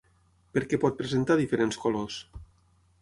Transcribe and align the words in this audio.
Per 0.57 0.63
què 0.71 0.79
pot 0.85 0.97
presentar 1.01 1.37
diferents 1.43 1.81
colors? 1.85 2.19